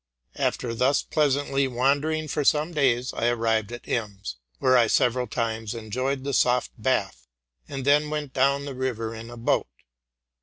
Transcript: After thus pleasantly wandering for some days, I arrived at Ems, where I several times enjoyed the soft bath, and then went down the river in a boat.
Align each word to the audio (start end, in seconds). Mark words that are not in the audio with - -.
After 0.37 0.73
thus 0.73 1.03
pleasantly 1.03 1.67
wandering 1.67 2.27
for 2.27 2.43
some 2.43 2.73
days, 2.73 3.13
I 3.13 3.27
arrived 3.27 3.71
at 3.71 3.87
Ems, 3.87 4.37
where 4.57 4.75
I 4.75 4.87
several 4.87 5.27
times 5.27 5.75
enjoyed 5.75 6.23
the 6.23 6.33
soft 6.33 6.71
bath, 6.75 7.27
and 7.69 7.85
then 7.85 8.09
went 8.09 8.33
down 8.33 8.65
the 8.65 8.73
river 8.73 9.13
in 9.13 9.29
a 9.29 9.37
boat. 9.37 9.67